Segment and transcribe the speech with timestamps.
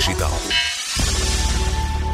[0.00, 0.30] Digital.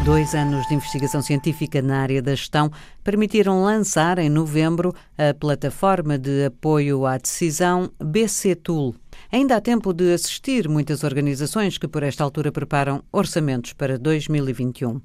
[0.04, 2.68] Dois anos de investigação científica na área da gestão
[3.04, 8.92] permitiram lançar em novembro a plataforma de apoio à decisão BC Tool.
[9.36, 14.98] Ainda há tempo de assistir muitas organizações que, por esta altura, preparam orçamentos para 2021.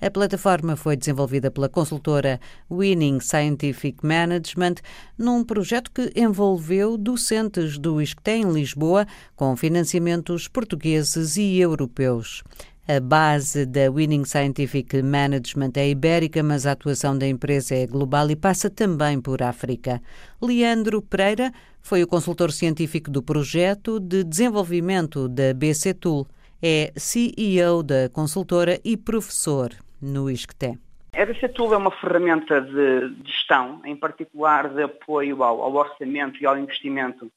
[0.00, 2.38] A plataforma foi desenvolvida pela consultora
[2.70, 4.76] Winning Scientific Management
[5.18, 9.04] num projeto que envolveu docentes do ISCTE em Lisboa
[9.34, 12.44] com financiamentos portugueses e europeus.
[12.86, 18.28] A base da Winning Scientific Management é ibérica, mas a atuação da empresa é global
[18.30, 20.02] e passa também por África.
[20.40, 26.26] Leandro Pereira foi o consultor científico do projeto de desenvolvimento da BC Tool.
[26.62, 30.78] É CEO da consultora e professor no ISCTE.
[31.14, 36.40] A BC Tool é uma ferramenta de gestão, em particular de apoio ao, ao orçamento
[36.40, 37.30] e ao investimento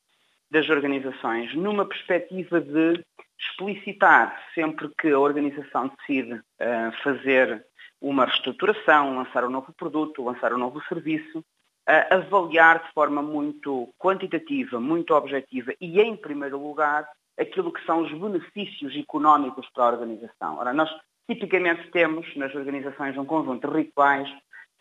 [0.49, 3.03] das organizações, numa perspectiva de
[3.37, 7.65] explicitar sempre que a organização decide uh, fazer
[7.99, 11.43] uma reestruturação, lançar um novo produto, lançar um novo serviço,
[11.89, 17.07] uh, avaliar de forma muito quantitativa, muito objetiva e, em primeiro lugar,
[17.39, 20.57] aquilo que são os benefícios económicos para a organização.
[20.57, 20.89] Ora, nós
[21.29, 24.29] tipicamente temos nas organizações um conjunto de rituais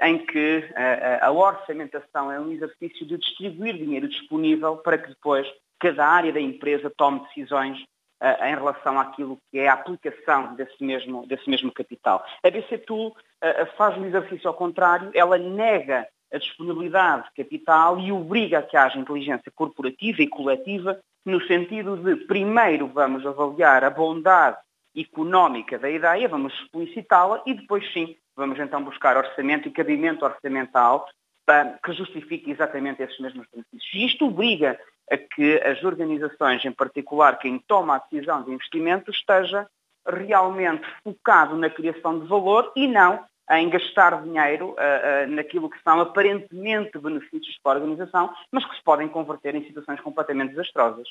[0.01, 5.47] em que uh, a orçamentação é um exercício de distribuir dinheiro disponível para que depois
[5.79, 10.83] cada área da empresa tome decisões uh, em relação àquilo que é a aplicação desse
[10.83, 12.25] mesmo, desse mesmo capital.
[12.43, 17.99] A BC Tool uh, faz um exercício ao contrário, ela nega a disponibilidade de capital
[18.01, 23.85] e obriga a que haja inteligência corporativa e coletiva no sentido de, primeiro, vamos avaliar
[23.85, 24.59] a bondade
[24.97, 31.07] económica da ideia, vamos explicitá-la e depois sim vamos então buscar orçamento e cabimento orçamental
[31.47, 33.95] para, que justifique exatamente esses mesmos benefícios.
[33.95, 34.79] E isto obriga
[35.11, 39.67] a que as organizações, em particular quem toma a decisão de investimento, esteja
[40.07, 45.81] realmente focado na criação de valor e não em gastar dinheiro uh, uh, naquilo que
[45.83, 51.07] são aparentemente benefícios para a organização, mas que se podem converter em situações completamente desastrosas.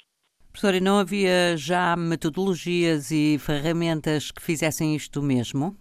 [0.51, 5.75] Professora, não havia já metodologias e ferramentas que fizessem isto mesmo?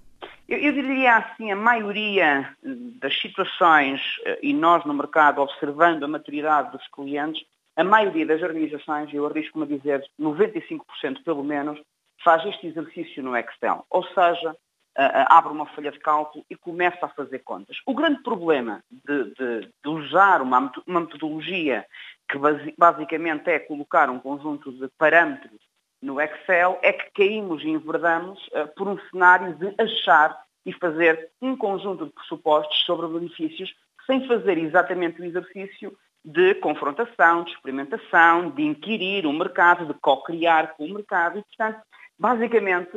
[0.49, 6.09] Eu, eu diria assim, a maioria das situações, uh, e nós no mercado, observando a
[6.09, 7.43] maturidade dos clientes,
[7.77, 11.81] a maioria das organizações, eu arrisco-me a dizer 95% pelo menos,
[12.23, 13.85] faz este exercício no Excel.
[13.91, 14.55] Ou seja,
[14.97, 17.79] abre uma folha de cálculo e começa a fazer contas.
[17.87, 21.87] O grande problema de, de, de usar uma, uma, metodologia
[22.29, 25.61] que base, basicamente é colocar um conjunto de parâmetros
[26.03, 30.37] no Excel é que caímos e enverdamos uh, por um cenário de achar
[30.67, 33.73] e fazer um conjunto de pressupostos sobre benefícios
[34.07, 40.75] sem fazer exatamente o exercício de confrontação, de experimentação, de inquirir o mercado, de co-criar
[40.77, 41.81] com o mercado e, portanto,
[42.19, 42.91] basicamente,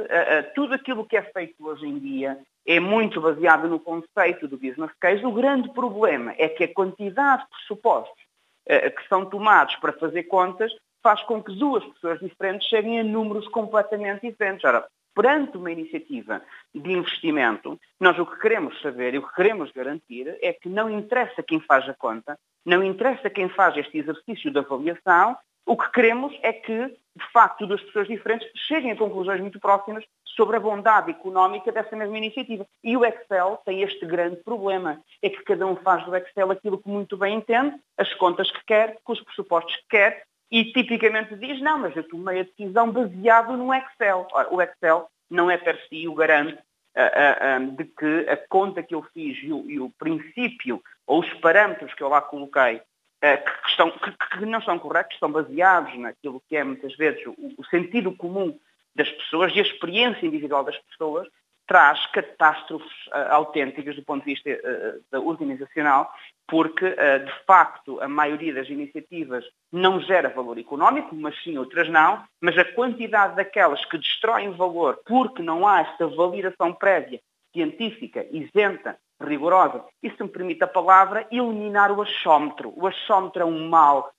[0.54, 2.38] tudo aquilo que é feito hoje em dia
[2.68, 5.26] é muito baseado no conceito do business case.
[5.26, 8.24] O grande problema é que a quantidade de pressupostos
[8.66, 10.72] que são tomados para fazer contas
[11.04, 14.66] faz com que duas pessoas diferentes cheguem a números completamente diferentes.
[14.66, 16.42] Ora, perante uma iniciativa
[16.74, 20.90] de investimento, nós o que queremos saber e o que queremos garantir é que não
[20.90, 25.92] interessa quem faz a conta, não interessa quem faz este exercício de avaliação, o que
[25.92, 30.04] queremos é que, de facto, duas pessoas diferentes cheguem a conclusões muito próximas
[30.36, 32.66] sobre a bondade económica dessa mesma iniciativa.
[32.84, 36.78] E o Excel tem este grande problema, é que cada um faz do Excel aquilo
[36.78, 41.36] que muito bem entende, as contas que quer, com os pressupostos que quer, e tipicamente
[41.36, 44.28] diz, não, mas eu tomei a decisão baseado no Excel.
[44.32, 46.54] Ora, o Excel não é per si o garante
[46.96, 51.22] uh, uh, de que a conta que eu fiz e o, e o, princípio ou
[51.22, 52.82] os parâmetros que eu lá coloquei
[53.38, 57.36] que, estão, que, que, não são corretos, estão baseados naquilo que é muitas vezes o,
[57.58, 58.58] o sentido comum
[58.96, 61.28] das pessoas e a experiência individual das pessoas,
[61.68, 66.14] traz catástrofes uh, autênticas do ponto de vista uh, organizacional,
[66.48, 71.90] porque, uh, de facto, a maioria das iniciativas não gera valor económico, mas sim outras
[71.90, 77.20] não, mas a quantidade daquelas que destroem valor porque não há esta validação prévia,
[77.52, 82.74] científica, isenta, rigorosa, e se me permite a palavra, eliminar o achómetro.
[82.76, 84.12] O achómetro é um mal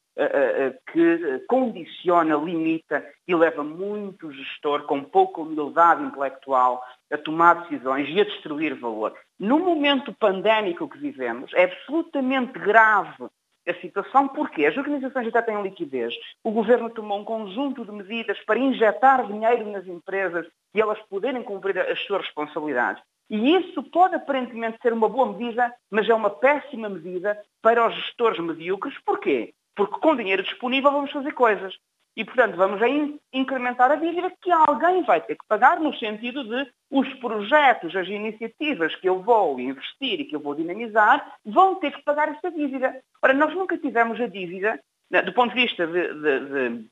[0.93, 6.82] que condiciona, limita e leva muito gestor com pouca humildade intelectual
[7.12, 9.14] a tomar decisões e a destruir valor.
[9.38, 13.26] No momento pandémico que vivemos, é absolutamente grave
[13.69, 16.14] a situação, porque as organizações até têm liquidez.
[16.43, 21.43] O governo tomou um conjunto de medidas para injetar dinheiro nas empresas e elas poderem
[21.43, 23.02] cumprir as suas responsabilidades.
[23.28, 27.94] E isso pode aparentemente ser uma boa medida, mas é uma péssima medida para os
[27.94, 28.96] gestores medíocres.
[29.05, 29.52] Porquê?
[29.75, 31.75] Porque com dinheiro disponível vamos fazer coisas.
[32.17, 32.87] e, portanto, vamos a
[33.31, 38.08] incrementar a dívida que alguém vai ter que pagar no sentido de os projetos, as
[38.08, 42.50] iniciativas que eu vou investir e que eu vou dinamizar vão ter que pagar essa
[42.50, 43.02] dívida.
[43.22, 44.81] Ora, nós nunca tivemos a dívida,
[45.11, 46.88] né, do ponto de vista de, de, de,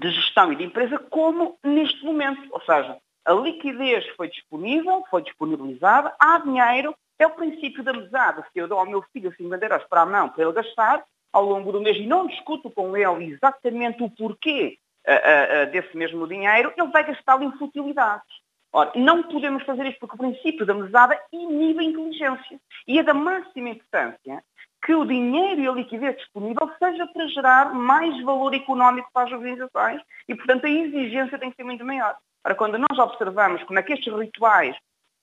[0.00, 2.48] de gestão e de empresa, como neste momento.
[2.50, 8.46] Ou seja, a liquidez foi disponível, foi disponibilizada, há dinheiro, é o princípio da mesada.
[8.52, 11.44] Se eu dou ao meu filho 50 euros para a mão para ele gastar, ao
[11.44, 16.26] longo do mês e não discuto com ele exatamente o porquê uh, uh, desse mesmo
[16.26, 18.26] dinheiro, ele vai gastá-lo em futilidades.
[18.72, 22.60] Ora, não podemos fazer isto porque o princípio da mesada inibe a inteligência.
[22.86, 24.42] E é da máxima importância
[24.84, 29.32] que o dinheiro e a liquidez disponível seja para gerar mais valor económico para as
[29.32, 32.16] organizações e, portanto, a exigência tem que ser muito maior.
[32.46, 34.76] Ora, quando nós observamos como é que estes rituais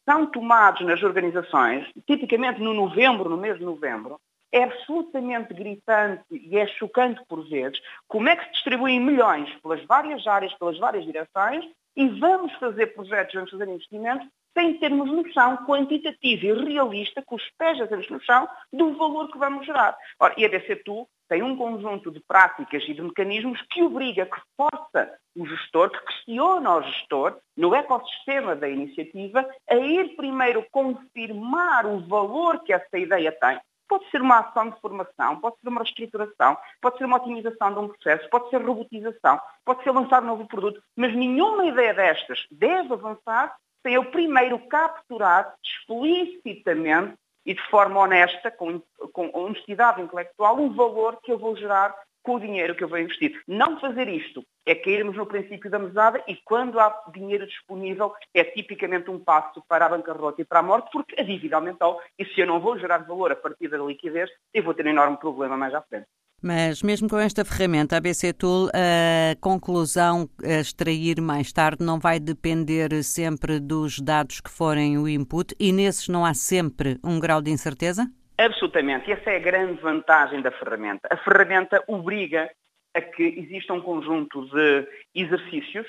[0.04, 4.20] são tomados nas organizações, tipicamente no novembro, no mês de novembro,
[4.52, 7.80] é absolutamente gritante e é chocante por vezes
[8.10, 11.64] como é que se distribuem milhões pelas várias áreas, pelas várias direções
[11.96, 17.50] e vamos fazer projetos, vamos fazer investimentos sem termos noção quantitativa e realista, com os
[17.58, 19.98] pés a termos noção do valor que vamos gerar.
[20.20, 24.40] Ora, e a BCTU tem um conjunto de práticas e de mecanismos que obriga, que
[24.56, 31.88] força o gestor, que questiona o gestor, no ecossistema da iniciativa, a ir primeiro confirmar
[31.88, 33.60] o valor que essa ideia tem,
[33.90, 37.80] Pode ser uma ação de formação, pode ser uma reestruturação, pode ser uma otimização de
[37.80, 42.40] um processo, pode ser robotização, pode ser lançar um novo produto, mas nenhuma ideia destas
[42.50, 43.54] deve avançar
[43.84, 47.16] sem eu primeiro capturar explicitamente
[47.46, 48.82] e de forma honesta, com,
[49.12, 52.98] com honestidade intelectual, um valor que eu vou gerar com o dinheiro que eu vou
[52.98, 53.42] investir.
[53.48, 58.46] Não fazer isto é cairmos no princípio da mesada e quando há dinheiro disponível é
[58.46, 62.26] tipicamente um passo para a bancarrota e para a morte porque a dívida aumentou e
[62.26, 65.18] se eu não vou gerar valor a partir da liquidez, eu vou ter um enorme
[65.18, 66.08] problema mais à frente.
[66.44, 71.98] Mas mesmo com esta ferramenta, a BC Tool, a conclusão a extrair mais tarde não
[71.98, 77.18] vai depender sempre dos dados que forem o input e nesses não há sempre um
[77.18, 78.06] grau de incerteza?
[78.38, 79.10] Absolutamente.
[79.10, 81.08] Essa é a grande vantagem da ferramenta.
[81.10, 82.52] A ferramenta obriga
[82.94, 84.86] a que exista um conjunto de
[85.16, 85.88] exercícios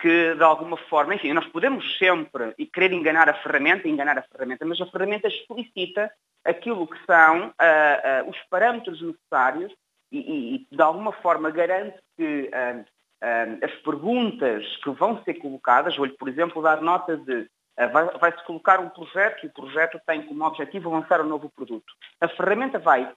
[0.00, 4.22] que, de alguma forma, enfim, nós podemos sempre e querer enganar a ferramenta, enganar a
[4.22, 6.12] ferramenta, mas a ferramenta explicita
[6.44, 9.72] aquilo que são uh, uh, os parâmetros necessários
[10.10, 16.16] e, e, de alguma forma, garante que uh, as perguntas que vão ser colocadas, vou-lhe,
[16.16, 17.48] por exemplo, dar nota de
[17.78, 21.50] eh, vai-se vai colocar um projeto e o projeto tem como objetivo lançar um novo
[21.50, 21.92] produto.
[22.20, 23.12] A ferramenta vai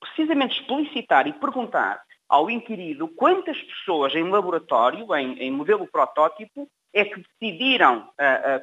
[0.00, 7.04] precisamente explicitar e perguntar ao inquirido quantas pessoas em laboratório, em, em modelo protótipo, é
[7.04, 8.08] que decidiram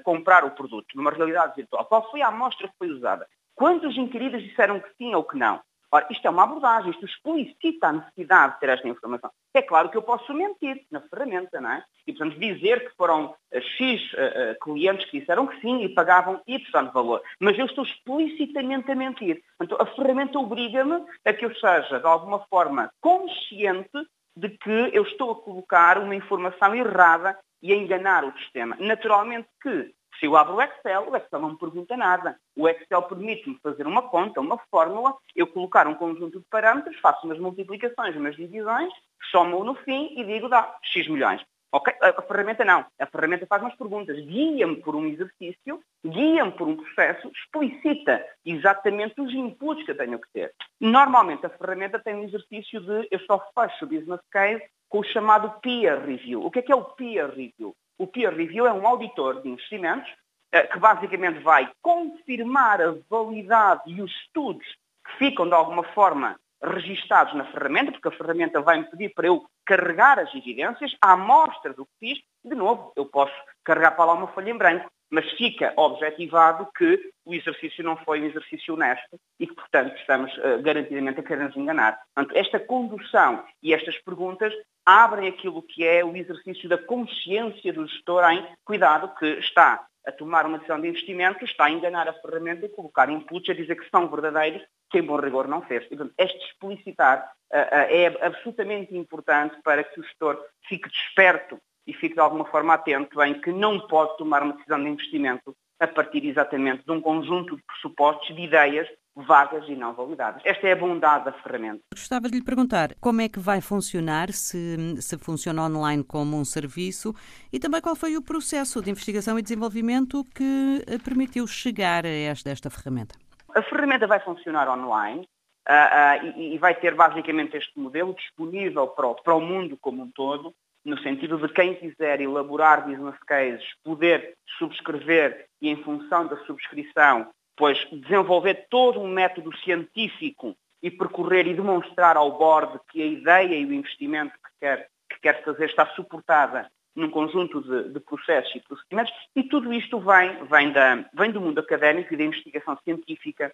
[0.04, 1.86] comprar o produto numa realidade virtual.
[1.86, 3.28] Qual foi a amostra que foi usada?
[3.56, 5.62] Quantos inquiridos disseram que sim ou que não?
[5.94, 9.30] Ora, isto é uma abordagem, isto explicita a necessidade de ter esta informação.
[9.54, 11.84] É claro que eu posso mentir na ferramenta, não é?
[12.08, 15.90] E, portanto, dizer que foram eh, X uh, uh, clientes que disseram que sim e
[15.90, 17.22] pagavam Y valor.
[17.40, 19.44] Mas eu estou explicitamente a mentir.
[19.56, 25.04] Portanto, a ferramenta obriga-me a que eu seja, de alguma forma, consciente de que eu
[25.04, 28.76] estou a colocar uma informação errada e a enganar o sistema.
[28.80, 32.38] Naturalmente que se eu abro o Excel, o Excel não me pergunta nada.
[32.56, 37.26] O Excel permite-me fazer uma conta, uma fórmula, eu colocar um conjunto de parâmetros, faço
[37.26, 38.94] umas multiplicações, umas divisões,
[39.32, 41.44] somo no fim e digo dá X milhões.
[41.74, 41.96] Okay?
[42.02, 42.86] A ferramenta não.
[43.00, 49.20] A ferramenta faz umas perguntas, guia-me por um exercício, guia-me por um processo, explicita exatamente
[49.20, 50.54] os inputs que eu tenho que ter.
[50.80, 55.04] Normalmente a ferramenta tem um exercício de eu só fecho o business case com o
[55.04, 56.46] chamado peer review.
[56.46, 57.76] O que é que é o peer review?
[58.04, 60.12] O peer review é um auditor de investimentos
[60.52, 64.68] eh, que basicamente vai confirmar a validade e os estudos
[65.06, 69.28] que ficam de alguma forma registados na ferramenta, porque a ferramenta vai me pedir para
[69.28, 73.34] eu carregar as evidências, à amostra do que fiz, de novo, eu posso
[73.64, 78.20] carregar para lá uma folha em branco, mas fica objetivado que o exercício não foi
[78.20, 82.00] um exercício honesto e que, portanto, estamos uh, garantidamente a querer nos enganar.
[82.16, 84.52] Portanto, esta condução e estas perguntas
[84.84, 90.12] abrem aquilo que é o exercício da consciência do gestor em cuidado que está a
[90.12, 93.76] tomar uma decisão de investimento, está a enganar a ferramenta e colocar inputs a dizer
[93.76, 95.86] que são verdadeiros, que em bom rigor não fez.
[95.86, 97.20] Portanto, este explicitar
[97.54, 102.46] uh, uh, é absolutamente importante para que o gestor fique desperto e fique de alguma
[102.46, 106.92] forma atento em que não pode tomar uma decisão de investimento a partir exatamente de
[106.92, 110.42] um conjunto de pressupostos, de ideias vagas e não validadas.
[110.44, 111.82] Esta é a bondade da ferramenta.
[111.94, 116.46] Gostava de lhe perguntar como é que vai funcionar, se, se funciona online como um
[116.46, 117.14] serviço
[117.52, 122.10] e também qual foi o processo de investigação e desenvolvimento que eh, permitiu chegar a
[122.10, 123.16] esta, esta ferramenta.
[123.56, 125.28] A ferramenta vai funcionar online
[125.70, 129.78] uh, uh, e, e, vai ter basicamente este modelo disponível para o, para o mundo
[129.80, 130.54] como um todo,
[130.86, 137.30] no sentido de quem quiser elaborar business cases, poder subscrever e em função da subscrição,
[137.56, 143.56] pois desenvolver todo um método científico e percorrer e demonstrar ao board que a ideia
[143.56, 148.54] e o investimento que quer, que quer fazer está suportada num conjunto de, de, processos
[148.56, 152.78] e procedimentos, e tudo isto vem, vem, da, vem do mundo académico e da investigação
[152.84, 153.52] científica,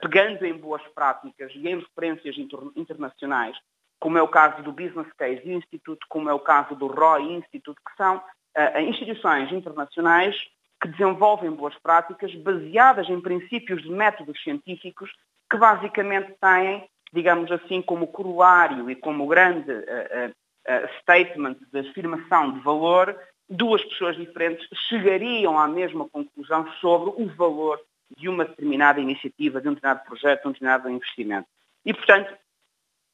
[0.00, 3.56] pegando em boas práticas e em referências inter, internacionais,
[4.00, 7.80] como é o caso do Business Case Institute, como é o caso do ROI Institute,
[7.84, 10.36] que são uh, instituições internacionais
[10.80, 15.10] que desenvolvem boas práticas baseadas em princípios de métodos científicos
[15.50, 22.52] que basicamente têm, digamos assim, como coroário e como grande uh, uh, statement de afirmação
[22.52, 27.80] de valor, duas pessoas diferentes chegariam à mesma conclusão sobre o valor
[28.16, 31.48] de uma determinada iniciativa, de um determinado projeto, de um determinado investimento.
[31.84, 32.34] E, portanto,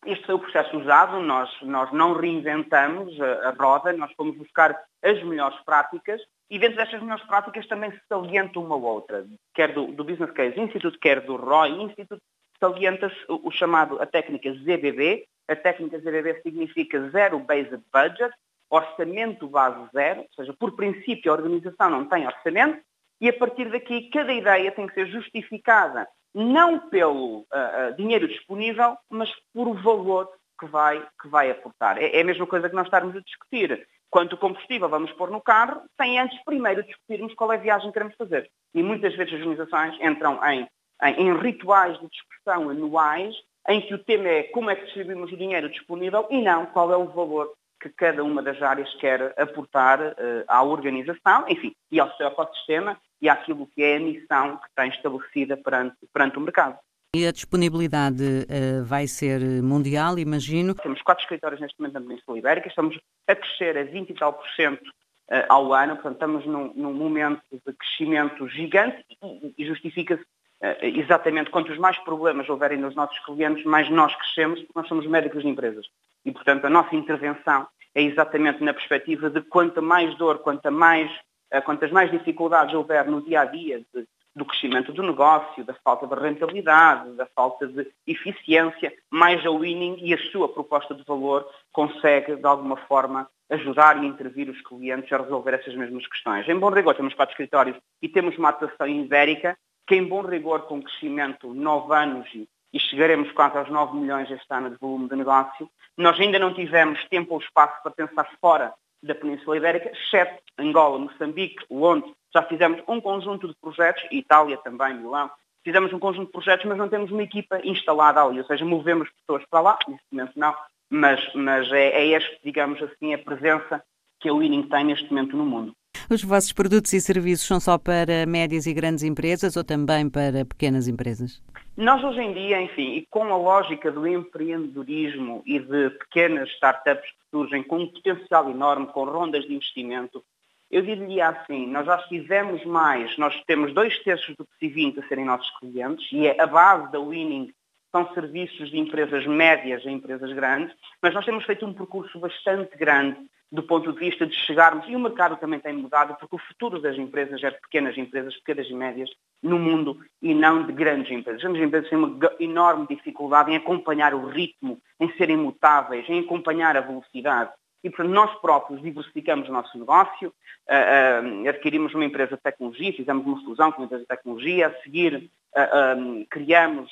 [0.06, 4.78] este foi o processo usado, nós, nós não reinventamos a, a, roda, nós fomos buscar
[5.02, 6.20] as melhores práticas
[6.50, 10.30] e dentro destas melhores práticas também se salienta uma ou outra, quer do, do Business
[10.32, 12.22] Case Institute, quer do ROI Institute,
[12.58, 18.32] salienta-se o, o, chamado, a técnica ZBB, a técnica ZBB significa Zero Based Budget,
[18.70, 22.80] orçamento base zero, ou seja, por princípio a organização não tem orçamento
[23.20, 28.96] e a partir daqui cada ideia tem que ser justificada não pelo uh, dinheiro disponível,
[29.08, 31.98] mas por o valor que vai, que vai aportar.
[31.98, 33.86] É, é, a mesma coisa que nós estarmos a discutir.
[34.10, 37.94] Quanto combustível vamos pôr no carro, sem antes primeiro discutirmos qual é a viagem que
[37.94, 38.48] queremos fazer.
[38.72, 40.68] E muitas vezes as organizações entram em,
[41.02, 43.34] em, em rituais de discussão anuais
[43.68, 46.92] em que o tema é como é que distribuímos o dinheiro disponível e não qual
[46.92, 52.00] é o valor que cada uma das áreas quer aportar uh, à organização, enfim, e
[52.00, 56.42] ao seu ecossistema e àquilo que é a missão que tem estabelecida perante, perante o
[56.42, 56.78] mercado.
[57.16, 60.74] E a disponibilidade uh, vai ser mundial, imagino?
[60.74, 64.34] Temos quatro escritórios neste momento na Península Ibérica, estamos a crescer a 20 e tal
[64.34, 64.82] por cento
[65.30, 70.76] uh, ao ano, portanto estamos num, num, momento de crescimento gigante e, e justifica-se uh,
[70.82, 75.42] exatamente quantos mais problemas houverem nos nossos clientes, mais nós crescemos, porque nós somos médicos
[75.42, 75.86] de empresas.
[76.26, 81.10] E, portanto, a nossa intervenção é exatamente na perspectiva de quanta mais dor, quanta mais
[81.10, 81.24] eh,
[81.60, 86.06] quantas mais dificuldades houver no dia a dia de, do crescimento do negócio, da falta
[86.06, 91.48] de rentabilidade, da falta de eficiência, mais a Winning e a sua proposta de valor
[91.72, 96.48] consegue, de alguma forma, ajudar e intervir os clientes a resolver essas mesmas questões.
[96.48, 99.56] Em bom rigor, temos quatro escritórios e temos uma atuação ibérica
[99.86, 104.30] que, em bom rigor, com crescimento nove anos e, e chegaremos quase aos 9 milhões
[104.30, 108.28] este ano de volume de negócio, nós ainda não tivemos tempo ou espaço para pensar
[108.40, 114.56] fora da Península Ibérica, exceto Angola, Moçambique, onde já fizemos um conjunto de projetos, Itália
[114.58, 115.30] também, Milão,
[115.64, 119.08] fizemos um conjunto de projetos, mas não temos uma equipa instalada ali, ou seja, movemos
[119.20, 120.54] pessoas para lá, neste momento não,
[120.90, 123.82] mas, mas é, é este, digamos assim, a presença
[124.20, 125.74] que a Winning tem neste momento no mundo.
[126.10, 130.44] Os vossos produtos e serviços são só para médias e grandes empresas ou também para
[130.44, 131.42] pequenas empresas?
[131.76, 137.10] Nós hoje em dia, enfim, e com a lógica do empreendedorismo e de pequenas startups
[137.10, 140.22] que surgem com um potencial enorme, com rondas de investimento,
[140.70, 145.08] eu diria assim, nós já fizemos mais, nós temos dois terços do PSI 20 a
[145.08, 147.52] serem nossos clientes e é a base da Winning
[147.90, 152.76] são serviços de empresas médias a empresas grandes, mas nós temos feito um percurso bastante
[152.76, 153.18] grande
[153.54, 156.80] do ponto de vista de chegarmos, e o mercado também tem mudado, porque o futuro
[156.80, 159.08] das empresas é de pequenas empresas, pequenas e médias,
[159.40, 161.38] no mundo, e não de grandes empresas.
[161.38, 166.18] As grandes empresas têm uma enorme dificuldade em acompanhar o ritmo, em serem mutáveis, em
[166.18, 167.52] acompanhar a velocidade.
[167.84, 172.94] E, portanto, nós próprios diversificamos o nosso negócio, uh, uh, adquirimos uma empresa de tecnologia,
[172.94, 176.90] fizemos uma fusão com uma empresa de tecnologia, a seguir uh, criamos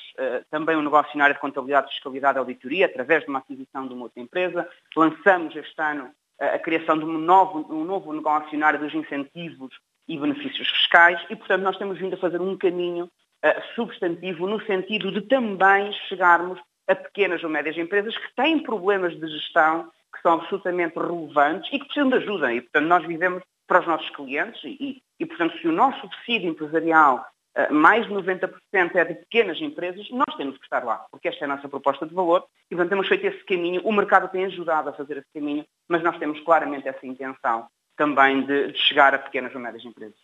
[0.50, 3.94] também um negócio na área de contabilidade, fiscalidade e auditoria, através de uma aquisição de
[3.94, 8.66] uma outra empresa, lançamos este ano a criação de um novo, um novo negócio na
[8.66, 9.72] área dos incentivos
[10.06, 11.24] e benefícios fiscais.
[11.30, 13.08] E, portanto, nós temos vindo a fazer um caminho
[13.74, 16.58] substantivo no sentido de também chegarmos
[16.88, 19.88] a pequenas ou médias empresas que têm problemas de gestão
[20.22, 22.52] são absolutamente relevantes e que precisam de ajuda.
[22.52, 26.50] E, portanto, nós vivemos para os nossos clientes e, e portanto, se o nosso subsídio
[26.50, 27.24] empresarial
[27.54, 28.50] eh, mais de 90%
[28.94, 32.06] é de pequenas empresas, nós temos que estar lá, porque esta é a nossa proposta
[32.06, 33.82] de valor e, portanto, temos feito esse caminho.
[33.84, 38.44] O mercado tem ajudado a fazer esse caminho, mas nós temos claramente essa intenção também
[38.46, 40.16] de, de chegar a pequenas ou médias empresas.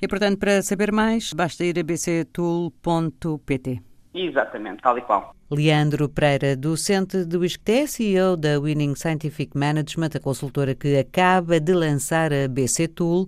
[0.00, 3.93] E, portanto, para saber mais, basta ir a bctool.pt.
[4.14, 5.34] Exatamente, tal e qual.
[5.50, 11.72] Leandro Pereira, docente do ISCTE, CEO da Winning Scientific Management, a consultora que acaba de
[11.72, 13.26] lançar a BC Tool,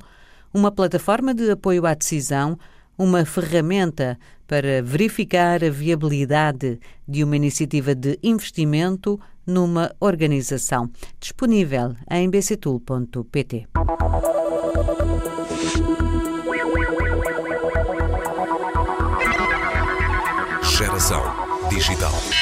[0.54, 2.56] uma plataforma de apoio à decisão
[2.98, 10.90] uma ferramenta para verificar a viabilidade de uma iniciativa de investimento numa organização.
[11.20, 13.66] Disponível em bctool.pt.
[21.76, 22.35] digital.